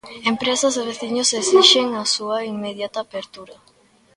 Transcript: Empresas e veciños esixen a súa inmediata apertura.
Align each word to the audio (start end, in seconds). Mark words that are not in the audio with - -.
Empresas 0.31 0.73
e 0.81 0.83
veciños 0.89 1.29
esixen 1.41 1.87
a 2.01 2.03
súa 2.15 2.37
inmediata 2.53 2.97
apertura. 3.01 3.55